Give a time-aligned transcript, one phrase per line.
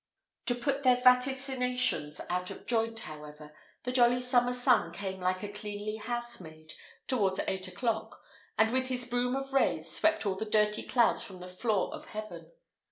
[0.47, 5.47] To put their vaticinations out of joint, however, the jolly summer sun came like a
[5.47, 6.73] cleanly housemaid,
[7.05, 8.19] towards eight o'clock,
[8.57, 12.05] and with his broom of rays swept all the dirty clouds from the floor of
[12.05, 12.51] heaven.